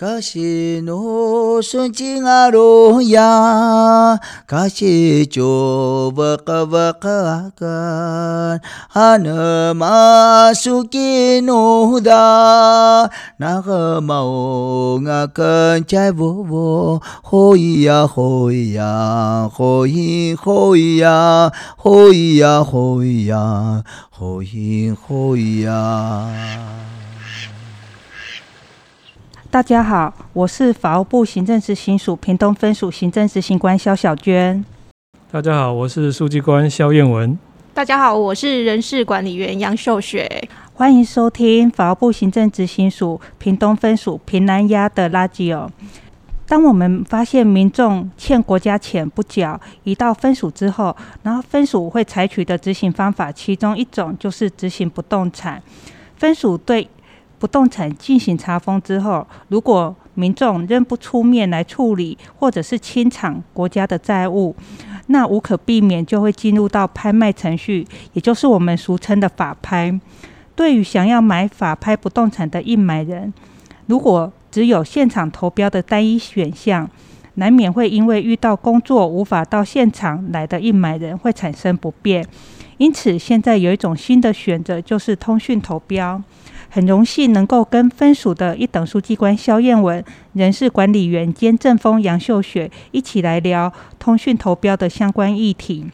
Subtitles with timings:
[0.00, 8.62] 嘎西努顺境阿罗呀，嘎西就瓦嘎瓦嘎阿干，
[8.94, 26.99] 阿那玛苏吉努达，那个玛欧阿干在沃沃，吼咿呀吼咿呀，吼咿吼咿呀，吼咿呀吼咿呀，吼咿吼咿呀。
[29.52, 34.64] 大家好，我是法务部行政执行署屏东分署行政执行官萧小娟。
[35.28, 37.36] 大家好，我是书记官萧燕文。
[37.74, 40.48] 大家好，我是人事管理员杨秀雪。
[40.74, 45.68] 欢迎收听法务部行政执行署屏东分署屏南亚的垃圾哦。
[46.46, 55.60] 当我们发现民众欠国家钱不缴，移到分署之后，然后分署会采取的执行方法，其中一种就是执行不动产。
[56.16, 56.86] 分署对
[57.40, 64.54] 不动产进行查封之后，如果民众仍不出面来处理，或者是清偿国家的债务，
[65.06, 69.98] 那无可避免就会进入到拍卖程序，也就是我们俗称的法拍。
[70.54, 73.32] 对于想要买法拍不动产的应买人，
[73.86, 76.86] 如果只有现场投标的单一选项，
[77.36, 82.26] 难免会因为遇到工作无法到现场来的应买人会产生不便。
[82.80, 86.22] 因此，现在有一种新的选择，就是通讯投标。
[86.70, 95.90] 很荣幸能够跟分署的一等书记官萧燕文、人事管理员兼政风杨秀雪一起来聊通讯投标的相关议题。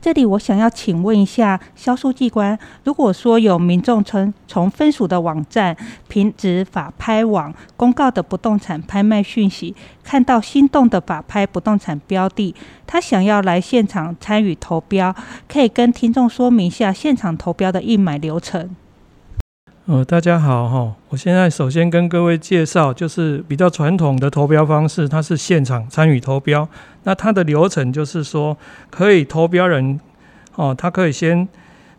[0.00, 5.76] 这里我想要请问一下萧书记官，如果说有民众从从分署的网站、
[6.08, 12.54] 平职法拍网公告的不动产拍卖讯息，看到心动的法拍不动产标的，
[12.86, 15.14] 他想要来现场参与投标，
[15.48, 18.70] 可以跟听众说明一下现场投标的应买流程。
[19.88, 26.68] 呃，大家好哈，我现在首先跟各位介绍，就是比较传统的投标方式，它是现场参与投标。
[27.04, 28.54] 那它的流程就是说，
[28.90, 29.98] 可以投标人
[30.56, 31.48] 哦，他可以先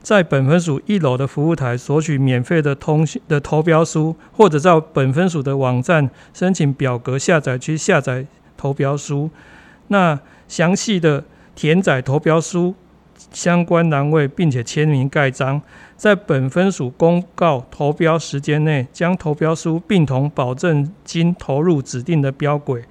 [0.04, 8.24] 在本分署一楼的服务台索取免费的通讯的投标书，或者在本分署的网站申请表格下载去下载
[8.56, 9.32] 投标书。
[9.88, 11.24] 那详细的
[11.56, 12.76] 填载投标书
[13.32, 15.62] 相关单位，并且签名盖章。
[15.96, 22.84] 在本分署公告投标时间内，将投标书并同保证金投入指定的标轨。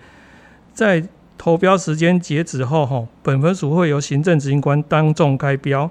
[0.75, 1.03] 在
[1.39, 5.91] 投标时间截止后，哈，本分署会由行政执行官当众开标。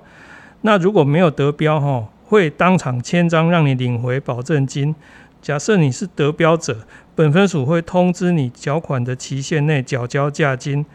[0.62, 4.94] 那如果没有得标，哈，会当场签章让你领回保证金。
[5.42, 10.86] 假设你是得标者，本分署会通知你缴款的期限内缴交价金。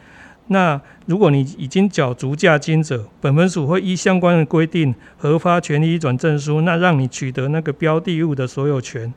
[0.49, 9.13] 那如果你已经缴足价金者，本分署会依相关的规定核发权利移转证书，那让你取得那个标的物的所有权。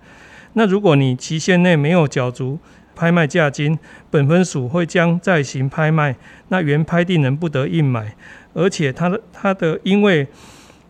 [0.54, 2.58] 那如果你期限内没有缴足
[2.96, 3.78] 拍卖价金，
[4.10, 6.16] 本分署会将再行拍卖，
[6.48, 8.16] 那原拍定人不得应买，
[8.54, 10.26] 而且他的他的因为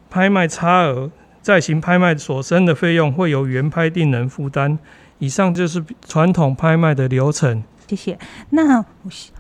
[0.10, 1.10] 拍卖差额
[1.42, 4.78] 再行拍卖所生的费用会由原拍定人负担。
[5.18, 7.64] 以上就是传统拍卖的流程。
[7.88, 8.18] 谢谢。
[8.50, 8.84] 那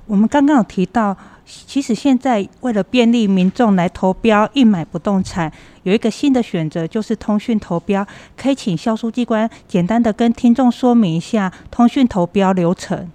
[0.05, 5.51] 我们刚刚有提到，其实现在为了便利民众来投标应买不动产，
[5.83, 8.05] 有一个新的选择，就是通讯投标。
[8.37, 13.09] 可以请萧书记官简单的跟听众说明一下通讯投标流程。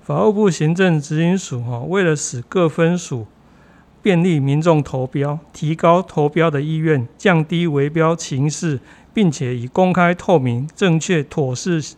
[0.00, 3.26] 法务部行政执行署哈，为了使各分署
[4.02, 8.80] 便利民众投标，提高投标的意愿，降低围标情势，
[9.14, 11.94] 并且以公开、透明、正确、妥适。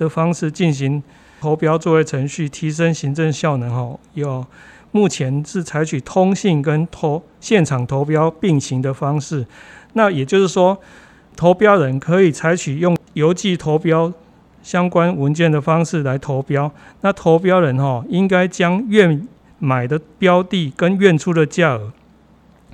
[0.00, 1.02] 的方式进行
[1.40, 3.70] 投标作业程序，提升行政效能。
[3.70, 4.44] 哈，有
[4.92, 9.46] 目前是采取通信跟投现场投标并行的方式。
[9.92, 10.78] 那也就是说，
[11.36, 14.10] 投标人可以采取用邮寄投标
[14.62, 16.72] 相关文件的方式来投标。
[17.02, 19.28] 那投标人哈，应该将愿
[19.58, 21.92] 买的标的跟愿出的价额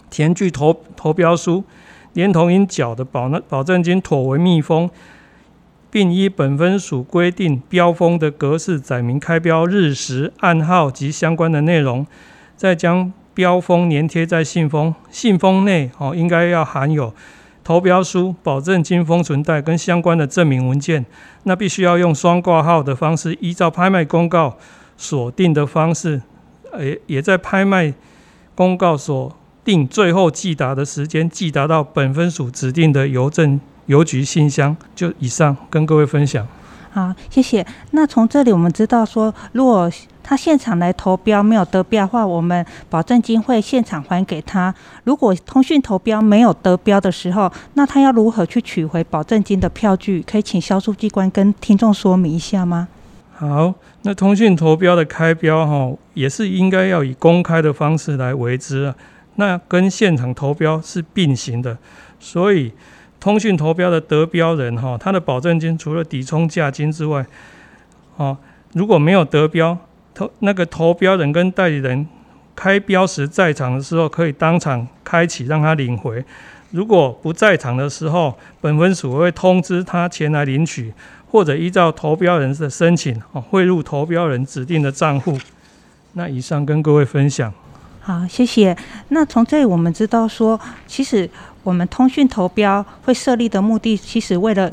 [0.09, 1.65] 填具投投标书，
[2.13, 4.89] 连同应缴的保那保证金妥为密封。
[5.97, 12.07] 并依本分署规定标封的格式载明开标日时、案号及相关的内容，
[12.55, 14.95] 再将标封粘贴在信封。
[15.11, 17.15] 信封内哦，应该要含有
[17.65, 21.07] 投标书、保证金封存袋跟相关的证明文件。
[21.45, 24.59] 那必须要用双挂号的方式，依照拍卖公告
[24.99, 26.21] 所定的方式，
[26.79, 27.95] 也也在拍卖
[28.55, 29.35] 公告所
[29.65, 33.59] 定最后寄达的时间，寄达到本分署指定的邮政。
[33.87, 36.47] 邮局信箱，就以上跟各位分享。
[36.91, 37.67] 好，谢谢。
[37.91, 39.91] 那从这里我们知道说，如果
[40.23, 44.75] 他现场来投标没有得标的话，我们保证金会现场还给他。
[45.05, 50.23] 如果通讯投标没有得标的时候，那他要如何去取回保证金的票据？
[50.23, 52.89] 可以请销售机关跟听众说明一下吗？
[53.35, 58.95] 好，那通讯投标的开标哈，也是应该要以公开的方式来为之啊。
[59.35, 61.77] 那跟现场投标是并行的，
[62.19, 62.73] 所以
[63.27, 67.27] 通讯投标的得标人哈，他的保证金除了抵充价金之外，
[68.19, 68.37] 哦，
[68.75, 69.77] 如果没有得标，
[70.15, 72.07] 投那个投标人跟代理人
[72.55, 76.23] 开标时在场的时候，可以当场开启让他领回；
[76.71, 80.95] 如果不在场的时候，本分署会通知他前来领取。
[81.29, 85.37] 或者依照投标人的申请，哦，汇入投标人指定的账户。
[86.13, 87.53] 那以上跟各位分享。
[88.01, 88.75] 好，谢谢。
[89.09, 91.29] 那从这里我们知道说，其实
[91.67, 94.71] 我们通讯投标会设立的目的，其实为了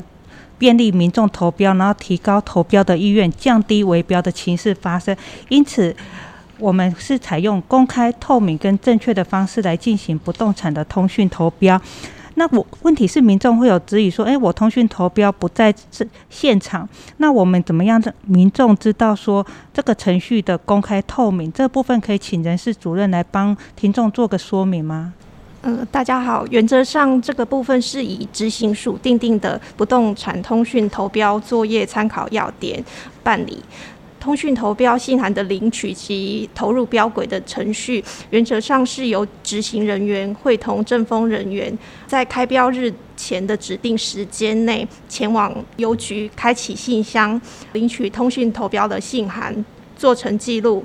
[0.56, 5.14] 便利民众投标，然后提高投标的意愿，降低围标的情势发生。
[5.48, 5.94] 因此，
[6.56, 11.80] 我们是采用公开、透明跟正确的方式来进行不动产的通讯投标。
[12.36, 21.52] 那我问题是民众会有质疑说，诶，我通讯投标不在这现场，那我们怎么样让民众知道说这个程序的公开透明？
[21.52, 25.12] 这部分可以请人事主任来帮听众做个说明吗？
[25.66, 32.84] 嗯、呃，大家好，原则上这个部分是以执行署订定的不动产通讯投标作业参考要点
[33.22, 33.62] 办理。
[34.20, 41.76] 通讯投标信函的领取及投入标轨的程序，原则上是由执行人员会同政风人员，
[42.06, 47.40] 在开标日前的指定时间内，前往邮局开启信箱，
[47.72, 49.64] 领取通讯投标的信函，
[49.96, 50.82] 做成记录，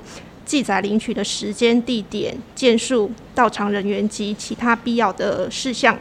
[0.50, 5.96] 记载领取的时间、地点、件数、到场人员及其他必要的事项。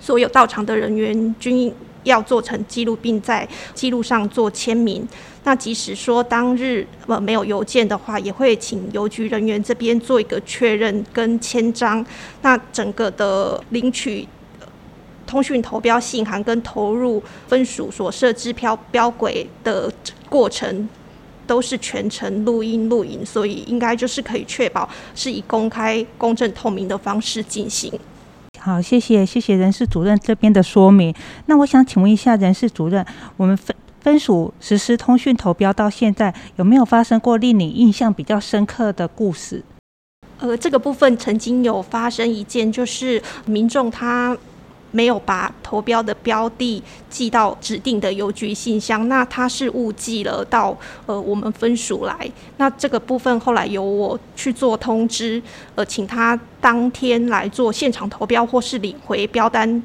[0.00, 1.70] 所有到场的人员均
[2.04, 5.06] 要做成记录，并在记录上做签名。
[5.44, 12.02] 那即使说当日呃没有邮件的话，也会请邮局人员这边做一个确认跟签章。
[12.40, 14.26] 那整个的领取
[15.26, 19.92] 通讯投标信函跟投入分署所设置标标轨的
[20.30, 20.88] 过程，
[21.50, 27.92] 都是全程录音录影，所以应该就是可以确保是以公开、公正、透明的方式进行。
[28.60, 31.12] 好，谢谢谢谢人事主任这边的说明。
[31.46, 33.04] 那我想请问一下人事主任，
[33.36, 39.64] 我们分分署实施通讯投标到现在，有没有发生过令你印象比较深刻的故事？
[40.38, 44.38] 呃，这个部分曾经有发生一件，就是民众他。
[44.92, 50.76] 没有把投标的标的寄到指定的邮局信箱，那他是误寄了到
[51.06, 52.30] 呃我们分署来。
[52.56, 55.42] 那这个部分后来由我去做通知，
[55.74, 59.82] 呃，请他当天来做现场投标或是领回标单，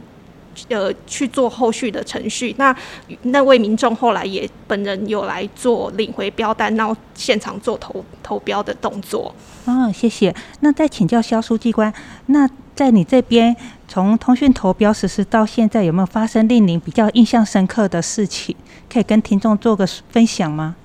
[0.70, 2.54] 呃，去做后续的程序。
[2.58, 2.76] 那
[3.24, 9.34] 那位民众后来也本人有来做领回标单，然后现场做投投标的动作。
[9.66, 10.34] 哦，谢谢。
[10.62, 11.94] 那再请教肖书记官，
[12.28, 13.56] 那在你这边。
[13.88, 18.56] 从通讯投标实施到现在，有没有发生令您比较印象深刻的事情？
[18.92, 20.76] 可以跟听众做个分享吗？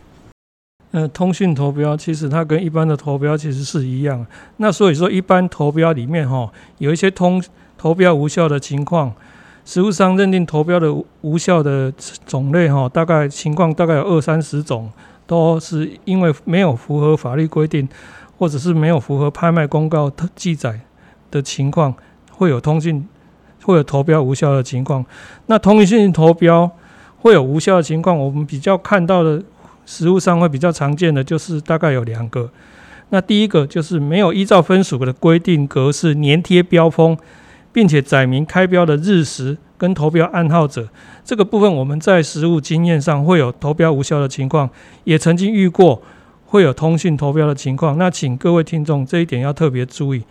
[0.92, 4.26] 呃，通讯投标其实它跟一般的投标其实是一样。
[4.56, 7.42] 那所以说，一般投标里面哈，有一些通
[7.78, 9.12] 投标无效的情况，
[9.64, 10.92] 实务上认定投标的
[11.22, 11.92] 无效的
[12.26, 14.90] 种类哈，大概情况大概有二三十种，
[15.26, 17.88] 都是因为没有符合法律规定，
[18.36, 20.80] 或者是没有符合拍卖公告的记载
[21.30, 21.94] 的情况。
[22.40, 23.06] 会有通讯
[23.64, 25.04] 会有投标无效的情况，
[25.44, 26.70] 那通讯投标
[27.18, 29.42] 会有无效的情况，我们比较看到的
[29.84, 32.50] 实务上会比较常见的就是大概有两个。
[33.10, 37.14] 那第一个就是没有依照分署的规定格式粘贴标封，
[37.74, 40.88] 并且载明开标的日时跟投标暗号者，
[41.22, 44.70] 这个部分我们在实务经验上会有投标无效的情况，
[45.04, 46.00] 也曾经遇过
[46.46, 47.98] 会有通讯投标的情况。
[47.98, 50.22] 那请各位听众这一点要特别注意。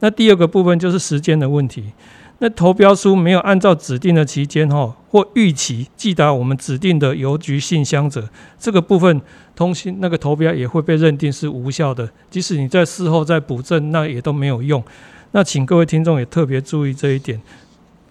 [0.00, 1.92] 那第二个部分就是时间的问题。
[2.38, 9.20] 那投标书没有按照指定的期间哈或预期寄达我们指定的邮局信箱者，这个部分
[9.54, 12.10] 通信那个投标也会被认定是无效的。
[12.30, 14.82] 即使你在事后再补正，那也都没有用。
[15.30, 17.40] 那请各位听众也特别注意这一点。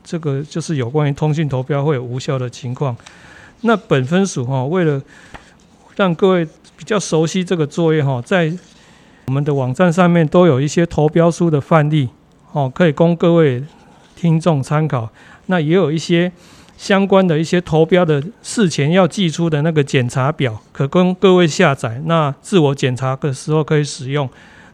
[0.03, 2.95] 这个就是有关于通讯投标会有无效的情况。
[3.61, 5.01] 那本分署哈为了
[5.95, 8.51] 让各位比较熟悉这个作业哈，在
[9.27, 12.09] 我们的网站上面都有一些投标书的范例，
[12.51, 13.63] 哦，可以供各位
[14.15, 15.09] 听众参考。
[15.47, 16.31] 那也有一些
[16.77, 22.01] 相关的一些投标的事前要寄出的那个检查表，可供各位下载。
[22.05, 24.29] 那自我检查的时候可以使用。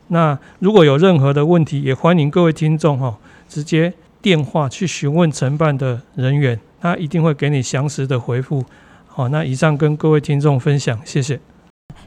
[0.08, 3.15] 那如果有任何的问题，也欢迎各位听众哈，
[3.48, 8.65] 直接电话去询问承办的人员，他一定会给你详实的回复。
[9.08, 11.39] 好，那以上跟各位听众分享，谢谢。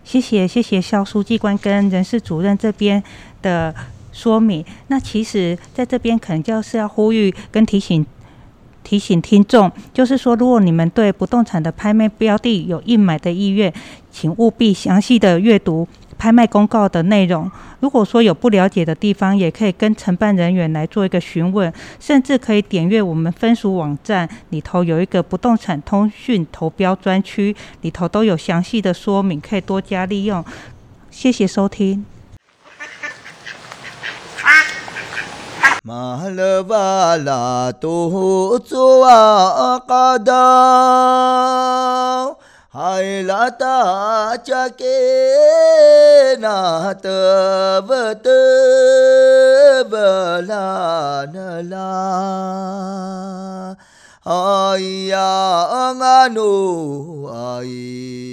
[0.04, 3.02] 谢谢谢谢肖书记官跟人事主任这边
[3.40, 3.74] 的
[4.12, 4.64] 说明。
[4.88, 8.04] 那其实在这边可能就是要呼吁跟提醒
[8.82, 13.72] 提醒听众，就是说，如果你们对不动产的拍卖标的有应买的意愿，
[14.10, 15.86] 请务必详细的阅读。
[16.22, 17.50] 拍卖公告的内容，
[17.80, 30.44] 如果说有不了解的地方，也可以跟承办人员来做一个询问，甚至可以点阅我们分署网站里头有一个不动产通讯投标专区，里头都有详细的说明，可以多加利用。
[31.10, 32.06] 谢谢收听。
[43.22, 44.86] 拉达加给
[46.40, 48.30] 那德沃德
[49.90, 53.76] 沃拉那拉，
[54.22, 54.78] 哎
[55.10, 58.31] 呀，阿努哎。